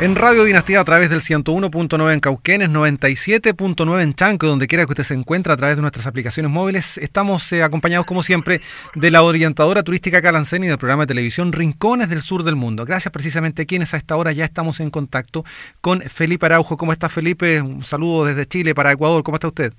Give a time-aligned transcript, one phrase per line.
[0.00, 4.92] En Radio Dinastía a través del 101.9 en Cauquenes, 97.9 en Chanco, donde quiera que
[4.92, 6.98] usted se encuentre a través de nuestras aplicaciones móviles.
[6.98, 8.60] Estamos eh, acompañados, como siempre,
[8.94, 12.84] de la orientadora turística Calancén y del programa de televisión Rincones del Sur del Mundo.
[12.84, 15.44] Gracias precisamente a quienes a esta hora ya estamos en contacto
[15.80, 16.76] con Felipe Araujo.
[16.76, 17.60] ¿Cómo está Felipe?
[17.60, 19.24] Un saludo desde Chile para Ecuador.
[19.24, 19.72] ¿Cómo está usted?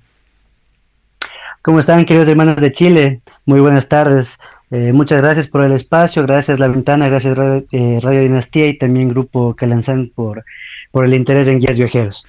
[1.62, 3.22] ¿Cómo están, queridos hermanos de Chile?
[3.46, 4.38] Muy buenas tardes.
[4.70, 8.78] Eh, muchas gracias por el espacio, gracias La Ventana, gracias Radio, eh, Radio Dinastía y
[8.78, 10.44] también Grupo Calanzán por,
[10.92, 12.24] por el interés en guías viajeros.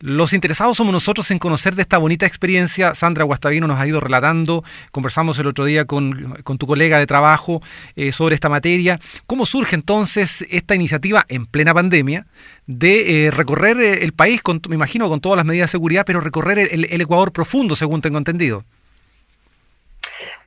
[0.00, 2.94] Los interesados somos nosotros en conocer de esta bonita experiencia.
[2.94, 7.06] Sandra Guastavino nos ha ido relatando, conversamos el otro día con, con tu colega de
[7.06, 7.62] trabajo
[7.94, 8.98] eh, sobre esta materia.
[9.26, 12.26] ¿Cómo surge entonces esta iniciativa en plena pandemia
[12.66, 16.58] de recorrer el país, con, me imagino con todas las medidas de seguridad, pero recorrer
[16.72, 18.64] el Ecuador profundo, según tengo entendido?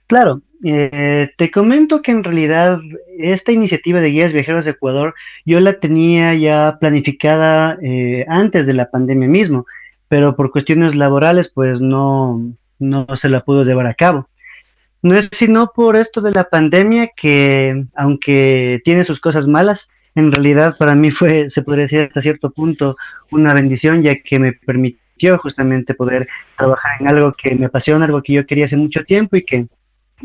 [0.07, 2.79] Claro, eh, te comento que en realidad
[3.17, 5.15] esta iniciativa de guías viajeros de Ecuador
[5.45, 9.65] yo la tenía ya planificada eh, antes de la pandemia mismo,
[10.07, 12.41] pero por cuestiones laborales pues no,
[12.79, 14.29] no se la pudo llevar a cabo.
[15.01, 20.31] No es sino por esto de la pandemia que, aunque tiene sus cosas malas, en
[20.31, 22.95] realidad para mí fue, se podría decir hasta cierto punto,
[23.31, 28.23] una bendición, ya que me permitió justamente poder trabajar en algo que me apasiona, algo
[28.23, 29.67] que yo quería hace mucho tiempo y que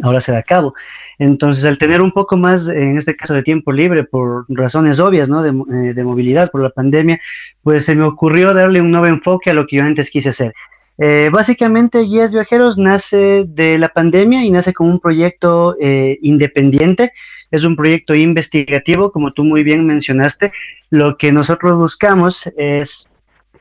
[0.03, 0.75] ahora se da a cabo.
[1.19, 5.29] Entonces, al tener un poco más, en este caso, de tiempo libre, por razones obvias,
[5.29, 5.43] ¿no?
[5.43, 7.21] De, eh, de movilidad, por la pandemia,
[7.63, 10.55] pues se me ocurrió darle un nuevo enfoque a lo que yo antes quise hacer.
[11.03, 17.13] Eh, básicamente, Guías Viajeros nace de la pandemia y nace como un proyecto eh, independiente.
[17.51, 20.53] Es un proyecto investigativo, como tú muy bien mencionaste.
[20.89, 23.10] Lo que nosotros buscamos es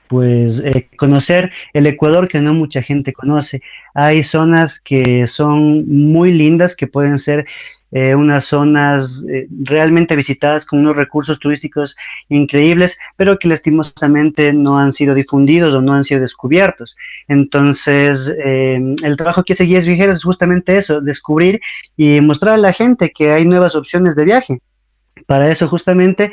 [0.09, 3.61] pues eh, conocer el Ecuador que no mucha gente conoce.
[3.93, 7.45] Hay zonas que son muy lindas, que pueden ser
[7.91, 11.95] eh, unas zonas eh, realmente visitadas con unos recursos turísticos
[12.27, 16.97] increíbles, pero que lastimosamente no han sido difundidos o no han sido descubiertos.
[17.27, 21.61] Entonces, el trabajo que hace Guías Viajeros es justamente eso, descubrir
[21.95, 24.59] y mostrar a la gente que hay nuevas opciones de viaje.
[25.29, 26.31] Para eso justamente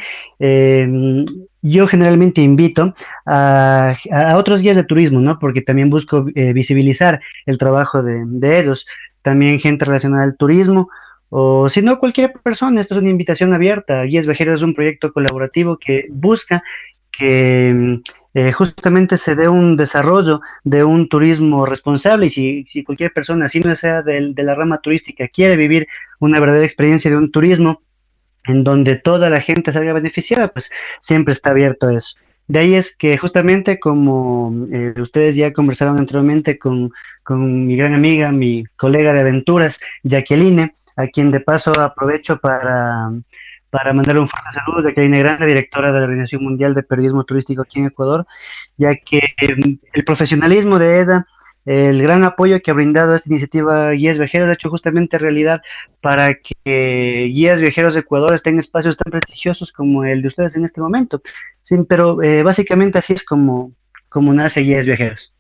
[1.61, 2.95] yo generalmente invito
[3.27, 3.95] a,
[4.37, 5.39] otros guías de turismo, ¿no?
[5.39, 8.87] Porque también busco eh, visibilizar el trabajo de, ellos,
[9.21, 10.89] también gente relacionada al turismo,
[11.29, 12.81] o si no, cualquier persona.
[12.81, 14.05] Esto es una invitación abierta.
[14.05, 16.63] Guías Viajeros es un proyecto colaborativo que busca
[17.13, 18.01] que
[18.33, 23.47] eh, justamente se dé un desarrollo de un turismo responsable y si, si cualquier persona,
[23.49, 25.87] si no sea de la rama turística, quiere vivir
[26.19, 27.83] una verdadera experiencia de un turismo,
[28.47, 30.71] en donde toda la gente salga beneficiada, pues
[31.01, 32.17] siempre está abierto eso.
[32.49, 36.93] De ahí es que justamente como eh, ustedes ya conversaron anteriormente con,
[37.25, 43.11] con, mi gran amiga, mi colega de aventuras, Jacqueline, a quien de paso aprovecho para,
[43.71, 47.63] para mandarle un fuerte saludo, Jacqueline Grande, directora de la Organización Mundial de Periodismo Turístico
[47.63, 48.27] aquí en Ecuador,
[48.77, 51.27] ya que eh, el profesionalismo de EDA
[51.67, 55.61] el gran apoyo que ha brindado esta iniciativa Guías Viajeros, ha hecho justamente realidad
[56.01, 60.57] para que Guías Viajeros de Ecuador estén en espacios tan prestigiosos como el de ustedes
[60.57, 61.21] en este momento.
[61.89, 63.73] Pero eh, básicamente así es como,
[64.09, 65.36] como nace Guías Viajeros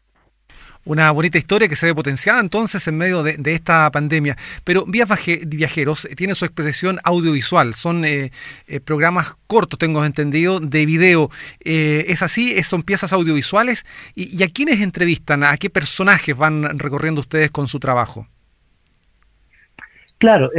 [0.87, 4.37] una bonita historia que se ve potenciada entonces en medio de, esta pandemia.
[4.65, 5.09] Pero Vías
[5.47, 8.33] Viajeros tiene su expresión audiovisual, son eh,
[8.67, 11.31] eh, programas cortos, tengo entendido, de video.
[11.65, 12.63] Eh, ¿Es así?
[12.63, 13.85] ¿Son piezas audiovisuales?
[14.15, 15.45] ¿Y, a quiénes entrevistan?
[15.45, 18.27] ¿A qué personajes van recorriendo ustedes con su trabajo?
[20.19, 20.51] Claro,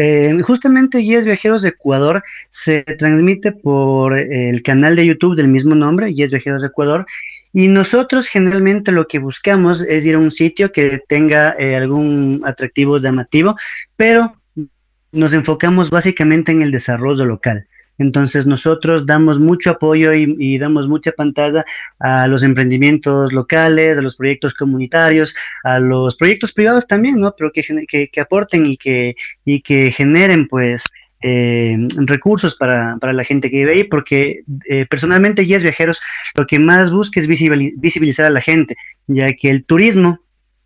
[0.44, 6.10] justamente Guías Viajeros de Ecuador se transmite por el canal de YouTube del mismo nombre,
[6.10, 7.08] Guías Viajeros de Ecuador,
[7.58, 12.44] y nosotros generalmente lo que buscamos es ir a un sitio que tenga eh, algún
[12.46, 13.56] atractivo llamativo,
[13.96, 14.36] pero
[15.12, 17.68] nos enfocamos básicamente en el desarrollo local.
[17.98, 21.66] Entonces nosotros damos mucho apoyo y, damos mucha pantalla
[21.98, 27.34] a los emprendimientos locales, a los proyectos comunitarios, a los proyectos privados también, ¿no?
[27.36, 30.84] Pero que, que, que aporten y que, y que generen pues
[31.22, 36.00] eh, recursos para, para, la gente que vive ahí, porque eh, personalmente Guías Viajeros
[36.36, 38.76] lo que más busca es visibilizar a la gente,
[39.08, 40.20] ya que el turismo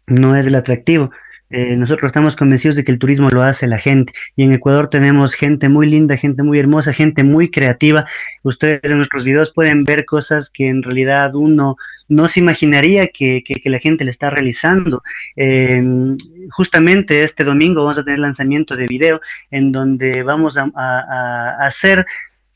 [0.07, 1.11] no es el atractivo,
[1.51, 4.89] eh, nosotros estamos convencidos de que el turismo lo hace la gente y en Ecuador
[4.89, 8.05] tenemos gente muy linda, gente muy hermosa, gente muy creativa.
[8.43, 11.75] Ustedes en nuestros videos pueden ver cosas que en realidad uno
[12.07, 15.01] no se imaginaría que, la gente le está realizando.
[15.35, 16.17] Em,
[16.49, 22.05] justamente este domingo vamos a tener lanzamiento de video en donde vamos a hacer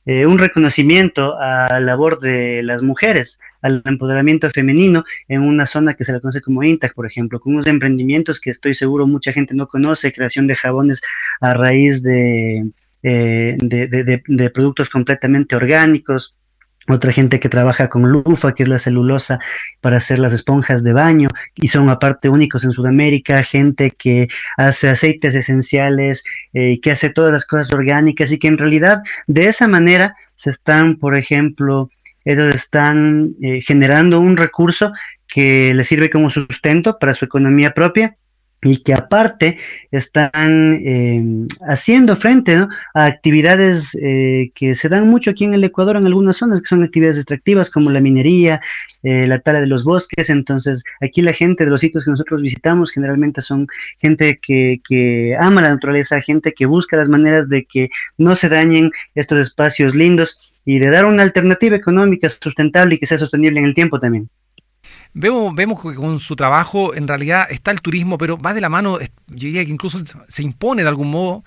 [0.05, 5.95] eh, un reconocimiento a la labor de las mujeres, al empoderamiento femenino en una zona
[5.95, 9.33] que se la conoce como INTAC, por ejemplo, con unos emprendimientos que estoy seguro mucha
[9.33, 11.01] gente no conoce, creación de jabones
[11.41, 12.71] a raíz de,
[13.01, 16.35] eh, de, productos completamente orgánicos,
[16.87, 19.39] otra gente que trabaja con lufa, que es la celulosa
[19.81, 24.27] para hacer las esponjas de baño, y son aparte únicos en Sudamérica, gente que
[24.57, 26.23] hace aceites esenciales,
[26.53, 30.49] eh, que hace todas las cosas orgánicas y que en realidad de esa manera se
[30.49, 31.89] están, por ejemplo,
[32.23, 34.93] ellos están eh, generando un recurso
[35.27, 38.15] que les sirve como sustento para su economía propia
[38.65, 39.57] y que aparte
[39.91, 41.23] están eh,
[41.67, 46.37] haciendo frente a actividades eh, que se dan mucho aquí en el Ecuador en algunas
[46.37, 48.61] zonas, que son actividades extractivas como la minería,
[49.03, 50.31] eh, la tala de los bosques.
[50.31, 53.67] Entonces, aquí la gente de los sitios que nosotros visitamos generalmente son
[53.99, 58.49] gente que, que ama la naturaleza, gente que busca las maneras de que no se
[58.49, 63.59] dañen estos espacios lindos y de dar una alternativa económica sustentable y que sea sostenible
[63.59, 64.27] en el tiempo también.
[65.17, 68.67] Vemos, vemos que con su trabajo en realidad está el turismo, pero va de la
[68.67, 71.45] mano, yo diría que incluso se impone de algún modo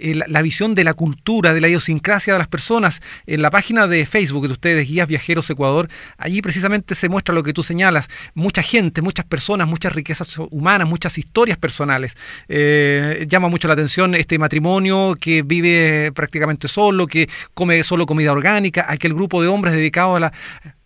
[0.00, 3.02] eh, la, visión de la cultura, de la idiosincrasia de las personas.
[3.26, 7.42] En la página de Facebook de ustedes, Guías Viajeros Ecuador, allí precisamente se muestra lo
[7.42, 8.08] que tú señalas.
[8.32, 12.16] Mucha gente, muchas personas, muchas riquezas humanas, muchas historias personales.
[12.48, 18.32] Eh, llama mucho la atención este matrimonio que vive prácticamente solo, que come solo comida
[18.32, 20.32] orgánica, aquel grupo de hombres dedicados a la,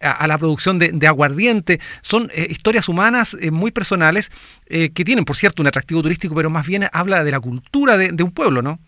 [0.04, 1.80] a, la producción de, aguardiente.
[2.02, 4.30] Son eh, historias humanas muy personales
[4.68, 8.22] que tienen, por cierto, un atractivo turístico, pero más bien habla de la cultura de
[8.22, 8.78] un pueblo, ¿no?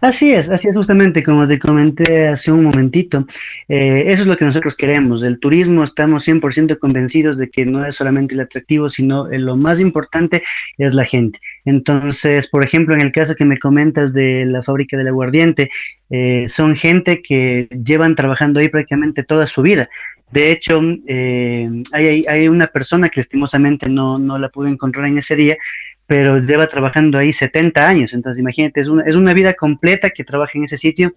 [0.00, 3.26] Así es, así es justamente como te comenté hace un momentito.
[3.68, 5.22] Eh, eso es lo que nosotros queremos.
[5.22, 9.80] El turismo estamos 100% convencidos de que no es solamente el atractivo, sino lo más
[9.80, 10.42] importante
[10.76, 11.40] es la gente.
[11.64, 15.70] Entonces, por ejemplo, en el caso que me comentas de la fábrica del aguardiente,
[16.10, 19.88] eh, son gente que llevan trabajando ahí prácticamente toda su vida.
[20.30, 25.18] De hecho, eh, hay, hay, una persona que lastimosamente no, no la pude encontrar en
[25.18, 25.56] ese día,
[26.08, 28.14] pero lleva trabajando ahí 70 años.
[28.14, 31.14] Entonces, imagínate, es una, es una vida completa que trabaja en ese sitio.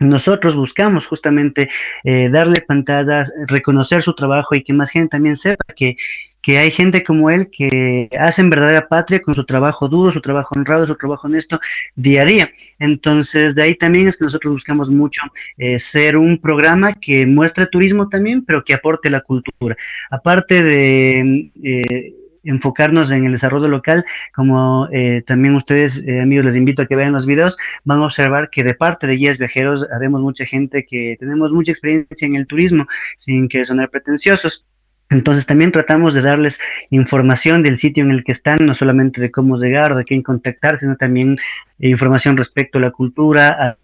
[0.00, 1.68] Nosotros buscamos justamente
[2.04, 5.96] eh, darle pantallas, reconocer su trabajo y que más gente también sepa que,
[6.40, 10.54] que hay gente como él que hacen verdadera patria con su trabajo duro, su trabajo
[10.54, 11.58] honrado, su trabajo honesto
[11.96, 12.50] día a día.
[12.78, 15.22] Entonces, de ahí también es que nosotros buscamos mucho
[15.56, 19.76] eh, ser un programa que muestre turismo también, pero que aporte la cultura.
[20.10, 21.50] Aparte de...
[21.62, 24.04] Eh, enfocarnos en el desarrollo local,
[24.34, 28.06] como eh, también ustedes, eh, amigos, les invito a que vean los videos, van a
[28.06, 32.36] observar que de parte de guías viajeros haremos mucha gente que tenemos mucha experiencia en
[32.36, 32.86] el turismo,
[33.16, 34.64] sin que sonar pretenciosos.
[35.10, 39.30] Entonces también tratamos de darles información del sitio en el que están, no solamente de
[39.30, 41.38] cómo llegar o de quién contactar, sino también
[41.78, 43.78] información respecto a la cultura, a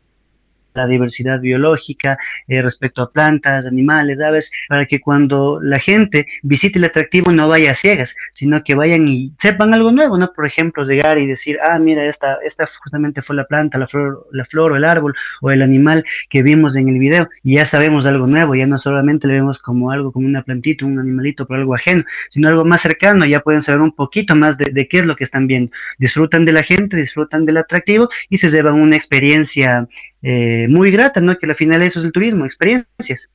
[0.75, 2.19] la diversidad biológica
[2.49, 7.49] eh, respecto a plantas, animales, aves, para que cuando la gente visite el atractivo no
[7.49, 10.33] vaya a ciegas, sino que vayan y sepan algo nuevo, ¿no?
[10.33, 14.27] Por ejemplo, llegar y decir, ah, mira, esta, esta justamente fue la planta, la flor,
[14.33, 17.67] la flor o el árbol o el animal que vimos en el video y ya
[17.67, 21.47] sabemos algo nuevo, ya no solamente le vemos como algo, como una plantita, un animalito,
[21.47, 24.89] por algo ajeno, sino algo más cercano, ya pueden saber un poquito más de, de
[24.89, 25.71] qué es lo que están viendo.
[25.99, 29.87] Disfrutan de la gente, disfrutan del atractivo y se llevan una experiencia
[30.25, 31.37] eh, muy grata, ¿no?
[31.39, 33.29] Que al final eso es el turismo, experiencias.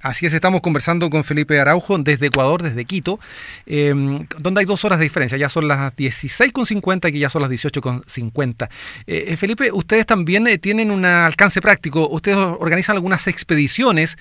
[0.00, 3.18] Así es, estamos conversando con Felipe Araujo desde Ecuador, desde Quito,
[3.66, 5.36] em, donde hay dos horas de diferencia.
[5.36, 8.68] Ya son las 16.50 y ya son las 18.50.
[9.08, 12.08] Eh, eh, Felipe, ustedes también eh, tienen un alcance práctico.
[12.08, 14.16] ¿Ustedes organizan algunas expediciones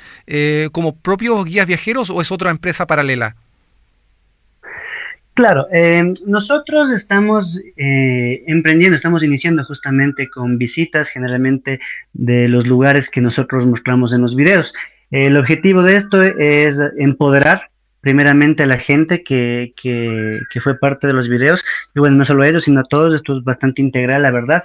[0.71, 3.35] como propios guías viajeros o es otra empresa paralela?
[5.37, 11.79] Claro, eh, nosotros estamos eh, emprendiendo, estamos iniciando justamente con visitas generalmente
[12.13, 14.73] de los lugares que nosotros mostramos en los videos.
[15.11, 17.69] El objetivo de esto es empoderar
[18.01, 21.63] primeramente a la gente que, que, que fue parte de los videos,
[21.93, 24.63] y bueno, no solo ellos, sino a todos, esto es bastante integral, la verdad.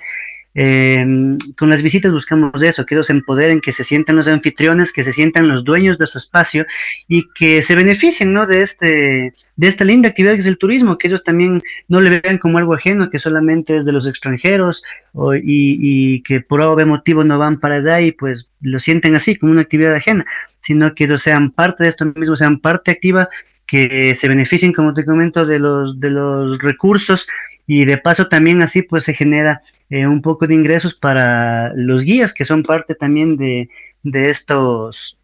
[0.55, 4.93] Eh, con las visitas buscamos eso, que ellos se empoderen, que se sientan los anfitriones,
[4.93, 6.67] que se sientan los dueños de su espacio
[7.09, 8.47] y que se beneficien ¿no?
[8.47, 12.21] de, este, de esta linda actividad que es el turismo, que ellos también no le
[12.21, 14.83] vean como algo ajeno, que solamente es de los extranjeros
[15.13, 19.15] o, y, y, que por algún motivo no van para allá y pues lo sienten
[19.17, 20.27] así, como una actividad ajena,
[20.61, 23.29] sino que ellos sean parte de esto mismo, sean parte activa,
[23.67, 27.27] que se beneficien, como te comento, de los, de los recursos
[27.67, 32.03] y de paso también así pues se genera eh, un poco de ingresos para los
[32.03, 33.69] guías que son parte también de,
[34.03, 35.19] de estos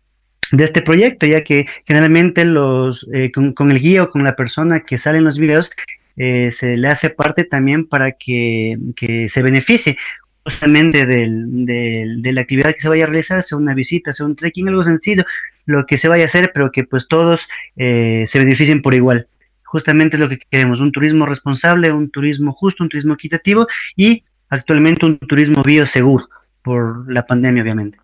[0.52, 4.80] de este proyecto ya que generalmente los eh, con, el guía o con la persona
[4.80, 5.71] que sale en los videos
[6.16, 9.97] eh, se le hace parte también para que, que se beneficie
[10.45, 14.35] justamente del, de la actividad que se vaya a realizar, sea una visita, sea un
[14.35, 15.25] trekking, algo sencillo,
[15.66, 19.28] lo que se vaya a hacer, pero que pues todos se beneficien por igual
[19.70, 24.25] justamente es lo que queremos, un turismo responsable, un turismo justo, un turismo equitativo y
[24.48, 26.28] actualmente un turismo bioseguro
[26.62, 27.98] por la pandemia, obviamente.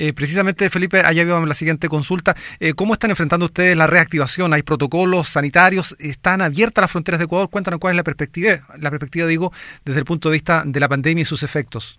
[0.00, 2.36] Eh, precisamente, Felipe, allá vamos la siguiente consulta.
[2.60, 4.54] Eh, ¿Cómo están enfrentando ustedes la reactivación?
[4.54, 5.96] ¿Hay protocolos sanitarios?
[5.98, 7.50] ¿Están abiertas las fronteras de Ecuador?
[7.50, 9.52] Cuéntanos cuál es la perspectiva, la perspectiva, digo,
[9.84, 11.98] desde el punto de vista de la pandemia y sus efectos.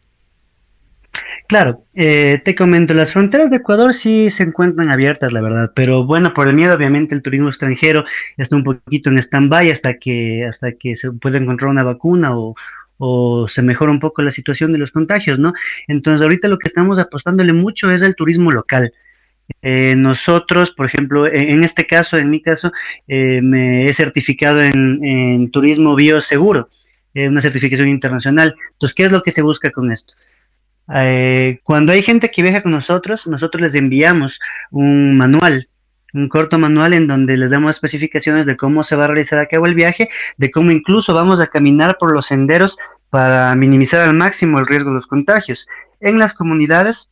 [1.49, 6.05] Claro, eh, te comento, las fronteras de Ecuador sí se encuentran abiertas, la verdad, pero
[6.05, 8.05] bueno, por el miedo, obviamente, el turismo extranjero
[8.37, 13.47] está un poquito en stand-by hasta que, hasta que se pueda encontrar una vacuna o,
[13.49, 15.53] se mejora un poco la situación de los contagios, ¿no?
[15.87, 18.93] Entonces, ahorita lo que estamos apostándole mucho es el turismo local.
[19.63, 22.71] Eh, nosotros, por ejemplo, en, este caso, en mi caso,
[23.07, 26.69] eh, me he certificado en, en turismo bioseguro,
[27.15, 28.55] eh, una certificación internacional.
[28.73, 30.13] Entonces, ¿qué es lo que se busca con esto?
[30.93, 34.39] Eh, cuando hay gente que viaja con nosotros, nosotros les enviamos
[34.71, 35.69] un manual,
[36.13, 39.47] un corto manual en donde les damos especificaciones de cómo se va a realizar a
[39.47, 42.77] cabo el viaje, de cómo incluso vamos a caminar por los senderos
[43.09, 45.67] para minimizar al máximo el riesgo de los contagios.
[45.99, 47.09] En las comunidades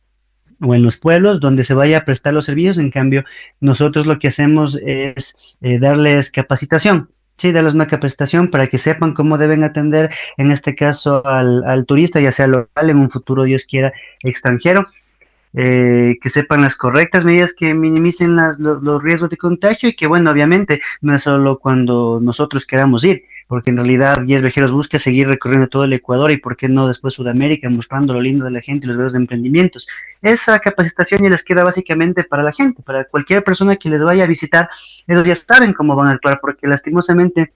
[0.60, 3.24] o en los pueblos donde se vaya a prestar los servicios, en cambio,
[3.60, 9.14] nosotros lo que hacemos es eh, darles capacitación Sí, darles una capacitación para que sepan
[9.14, 13.44] cómo deben atender, en este caso, al, al turista, ya sea local, en un futuro,
[13.44, 13.92] Dios quiera,
[14.22, 14.84] extranjero.
[15.54, 19.96] Eh, que sepan las correctas medidas que minimicen las, los, los, riesgos de contagio y
[19.96, 24.70] que, bueno, obviamente no es solo cuando nosotros queramos ir, porque en realidad Guías Viajeros
[24.70, 28.44] busca seguir recorriendo todo el Ecuador y, por qué no, después Sudamérica, mostrando lo lindo
[28.44, 29.88] de la gente y los verdes de emprendimientos.
[30.20, 34.24] Esa capacitación ya les queda básicamente para la gente, para cualquier persona que les vaya
[34.24, 34.68] a visitar,
[35.06, 37.54] ellos ya saben cómo van a actuar, porque lastimosamente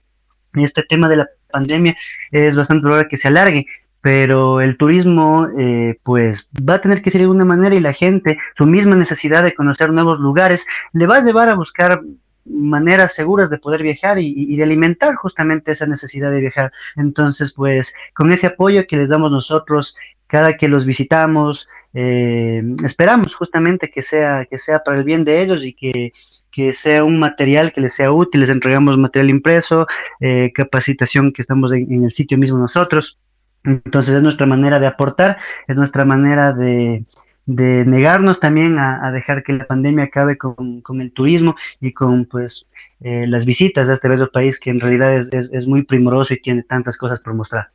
[0.55, 1.95] este tema de la pandemia
[2.31, 3.67] es bastante probable que se alargue,
[4.01, 7.93] pero el turismo eh, pues va a tener que ser de alguna manera y la
[7.93, 12.01] gente, su misma necesidad de conocer nuevos lugares, le va a llevar a buscar
[12.45, 16.71] maneras seguras de poder viajar y, de alimentar justamente esa necesidad de viajar.
[16.95, 19.95] Entonces, pues con ese apoyo que les damos nosotros
[20.27, 25.43] cada que los visitamos, eh, esperamos justamente que sea, que sea para el bien de
[25.43, 26.11] ellos y que,
[26.51, 29.85] que sea un material que les sea útil, les entregamos material impreso,
[30.19, 33.19] eh, capacitación que estamos en, en el sitio mismo nosotros.
[33.63, 37.05] Entonces es nuestra manera de aportar, es nuestra manera de,
[37.45, 42.25] de negarnos también a, dejar que la pandemia acabe con, con el turismo y con
[42.25, 42.67] pues
[43.01, 46.41] eh, las visitas a este bello país que en realidad es, es muy primoroso y
[46.41, 47.69] tiene tantas cosas por mostrar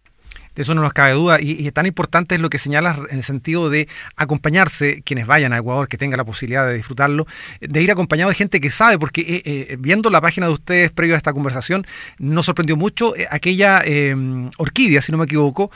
[0.59, 1.39] de eso no nos cabe duda.
[1.41, 3.87] Y, tan importante es lo que señalas en el sentido de
[4.17, 7.29] acompañarse, quienes vayan a Ecuador, que tengan la posibilidad de disfrutarlo,
[7.61, 10.91] de ir acompañado de gente que sabe, porque eh, eh, viendo la página de ustedes
[10.91, 11.87] previo a esta conversación,
[12.19, 14.17] nos sorprendió mucho eh, aquella eh,
[14.57, 15.71] orquídea, si no me equivoco,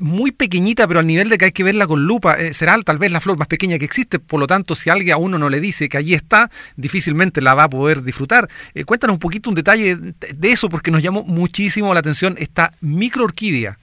[0.00, 2.36] muy pequeñita, pero al nivel de que hay que verla con lupa.
[2.52, 5.16] será tal vez la flor más pequeña que existe, por lo tanto, si alguien a
[5.16, 8.48] uno no le dice que allí está, difícilmente la va a poder disfrutar.
[8.86, 13.24] cuéntanos un poquito un detalle de eso, porque nos llamó muchísimo la atención esta micro
[13.24, 13.76] orquídea.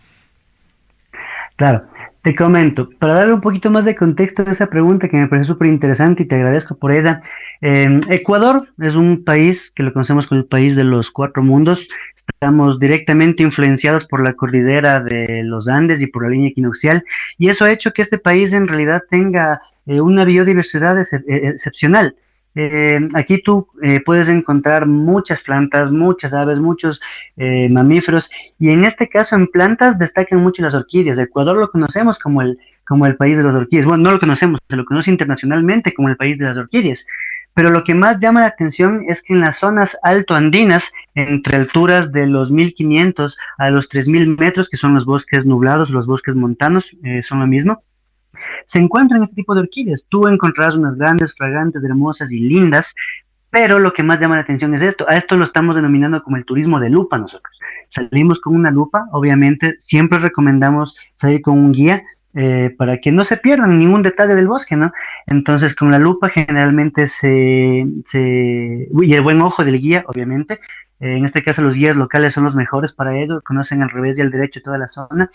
[1.58, 1.86] Claro,
[2.22, 5.48] te comento, para darle un poquito más de contexto a esa pregunta que me parece
[5.48, 7.22] súper interesante y te agradezco por ella.
[7.62, 11.88] Eh, Ecuador es un país que lo conocemos como el país de los cuatro mundos.
[12.16, 17.06] Estamos directamente influenciados por la cordillera de los Andes y por la línea equinoccial
[17.38, 22.16] y eso ha hecho que este país en realidad tenga eh, una biodiversidad ex excepcional.
[22.56, 27.02] Eh, aquí tú eh, puedes encontrar muchas plantas, muchas aves, muchos
[27.36, 31.20] eh, mamíferos y en este caso en plantas destacan mucho las orquídeas.
[31.20, 32.58] Ecuador lo conocemos como el,
[32.88, 33.86] como el país de las orquídeas.
[33.86, 37.06] Bueno, no lo conocemos, se lo conoce internacionalmente como el país de las orquídeas.
[37.54, 42.12] Pero lo que más llama la atención es que en las zonas altoandinas, entre alturas
[42.12, 46.86] de los 1500 a los 3000 metros, que son los bosques nublados, los bosques montanos,
[47.04, 47.82] eh, son lo mismo,
[48.66, 50.08] se encuentran este tipo de orquídeas.
[50.10, 52.94] Tú encontrarás unas grandes, fragantes, hermosas y lindas,
[53.50, 55.06] pero lo que más llama la atención es esto.
[55.08, 57.58] A esto lo estamos denominando como el turismo de lupa nosotros.
[57.90, 62.04] Salimos con una lupa, obviamente, siempre recomendamos salir con un guía.
[62.38, 64.92] Eh, para que no se pierdan ningún detalle del bosque, ¿no?
[65.26, 70.60] Entonces, con la lupa generalmente se, se y el buen ojo del guía, obviamente,
[71.00, 74.18] eh, en este caso los guías locales son los mejores para ello, conocen al revés
[74.18, 75.30] y al derecho toda la zona,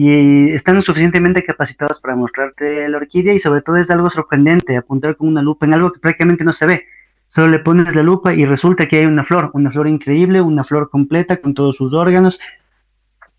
[0.00, 5.16] y están suficientemente capacitados para mostrarte la orquídea y sobre todo es algo sorprendente apuntar
[5.16, 6.84] con una lupa en algo que prácticamente no se ve.
[7.26, 10.62] Solo le pones la lupa y resulta que hay una flor, una flor increíble, una
[10.62, 12.38] flor completa con todos sus órganos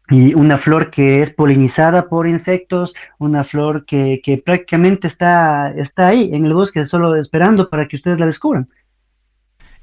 [0.09, 6.07] y una flor que es polinizada por insectos, una flor que, que prácticamente está, está
[6.07, 8.67] ahí en el bosque solo esperando para que ustedes la descubran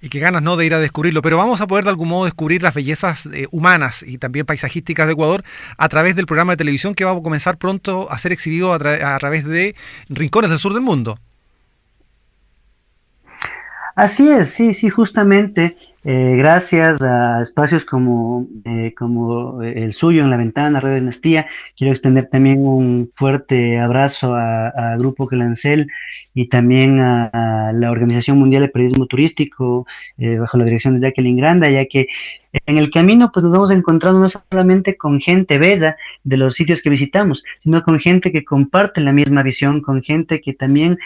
[0.07, 2.27] y qué ganas no de ir a descubrirlo, pero vamos a poder de algún modo
[2.27, 5.43] descubrir las bellezas eh, humanas y también paisajísticas de Ecuador
[5.77, 8.79] a través del programa de televisión que va a comenzar pronto a ser exhibido a,
[8.79, 9.75] tra a través de
[10.09, 11.19] Rincones del Sur del Mundo.
[13.97, 15.77] Así es, sí, sí, justamente
[16.09, 21.93] eh, gracias a espacios como, eh, como el suyo en la ventana, Radio Dinastía, quiero
[21.93, 25.91] extender también un fuerte abrazo a, Grupo Clancel
[26.33, 29.85] y también a, la Organización Mundial de Periodismo Turístico,
[30.17, 32.07] eh, bajo la dirección de Jacqueline Granda, ya que
[32.67, 36.83] en el camino pues nos vamos encontrando no solamente con gente bella de los sitios
[36.83, 40.99] que visitamos, sino con gente que comparte la misma visión, con gente que también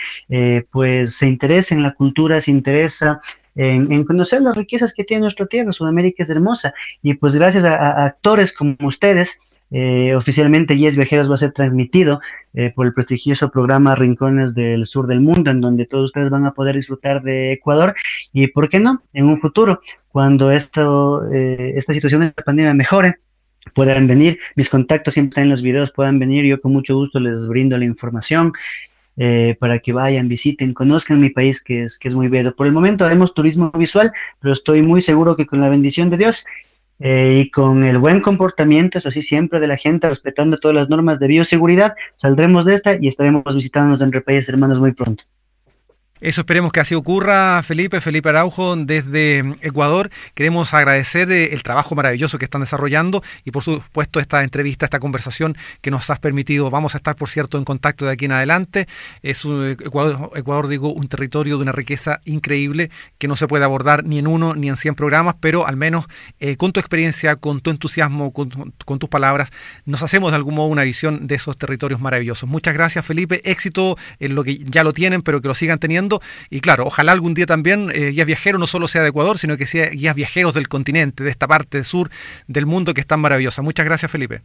[0.70, 3.20] pues se interesa en la cultura, se interesa
[3.54, 5.72] en, conocer las riquezas que tiene nuestra tierra.
[5.72, 9.38] Sudamérica es hermosa y pues gracias a, actores como ustedes,
[9.70, 12.20] eh, oficialmente Yes Viajeros va a ser transmitido
[12.54, 16.44] eh, por el prestigioso programa Rincones del Sur del Mundo, en donde todos ustedes van
[16.46, 17.94] a poder disfrutar de Ecuador
[18.32, 22.74] y, ¿por qué no?, en un futuro, cuando esto, eh, esta situación de la pandemia
[22.74, 23.16] mejore,
[23.74, 27.20] puedan venir, mis contactos siempre están en los videos, puedan venir, yo con mucho gusto
[27.20, 28.52] les brindo la información
[29.22, 32.56] eh, para que vayan, visiten, conozcan mi país que es, que es muy bello.
[32.56, 36.16] Por el momento haremos turismo visual, pero estoy muy seguro que con la bendición de
[36.16, 36.46] Dios
[37.00, 40.88] eh, y con el buen comportamiento, eso sí, siempre de la gente, respetando todas las
[40.88, 45.24] normas de bioseguridad, saldremos de esta y estaremos visitándonos entre países hermanos muy pronto.
[46.20, 50.10] Eso esperemos que así ocurra, Felipe, Felipe Araujo, desde Ecuador.
[50.34, 54.98] Queremos agradecer eh, el trabajo maravilloso que están desarrollando y por supuesto esta entrevista, esta
[54.98, 56.68] conversación que nos has permitido.
[56.68, 58.86] Vamos a estar, por cierto, en contacto de aquí en adelante.
[59.22, 63.64] Es un, Ecuador, Ecuador, digo, un territorio de una riqueza increíble que no se puede
[63.64, 66.04] abordar ni en uno ni en cien programas, pero al menos
[66.38, 68.50] eh, con tu experiencia, con tu entusiasmo, con,
[68.84, 69.48] con tus palabras,
[69.86, 72.46] nos hacemos de algún modo una visión de esos territorios maravillosos.
[72.46, 73.40] Muchas gracias, Felipe.
[73.50, 76.09] Éxito en lo que ya lo tienen, pero que lo sigan teniendo
[76.50, 79.56] y claro, ojalá algún día también eh, guías viajeros no solo sea de Ecuador, sino
[79.56, 82.10] que sea guías viajeros del continente, de esta parte sur
[82.48, 83.62] del mundo que es tan maravillosa.
[83.62, 84.42] Muchas gracias, Felipe.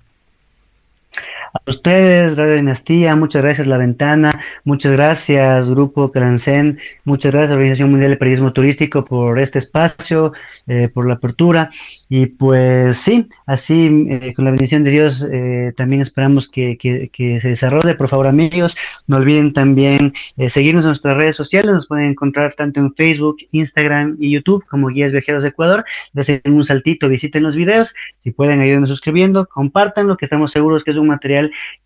[1.56, 7.92] A ustedes, Radio Dinastía, muchas gracias La Ventana, muchas gracias Grupo Crancén, muchas gracias Organización
[7.92, 10.34] Mundial de Periodismo Turístico por este espacio,
[10.68, 11.70] eh, por la apertura.
[12.10, 17.40] Y pues sí, así eh, con la bendición de Dios eh, también esperamos que, que,
[17.40, 17.96] se desarrolle.
[17.96, 18.76] Por favor amigos,
[19.08, 20.14] no olviden también
[20.50, 24.88] seguirnos en nuestras redes sociales, nos pueden encontrar tanto en Facebook, Instagram y YouTube como
[24.88, 25.86] Guías Viajeros de Ecuador.
[26.14, 30.92] Desde un saltito, visiten los videos, si pueden ayúdenos suscribiendo, compártanlo, que estamos seguros que
[30.92, 31.12] es un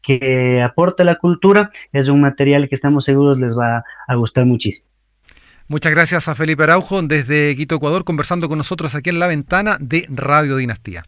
[0.01, 4.87] que aporta la cultura, es un material que estamos seguros les va a gustar muchísimo.
[5.67, 9.77] Muchas gracias a Felipe Araujo desde Quito, Ecuador, conversando con nosotros aquí en la ventana
[9.79, 11.03] de Radio Dinastía.